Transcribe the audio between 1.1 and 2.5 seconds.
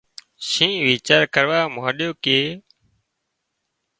ڪروا مانڏيو ڪي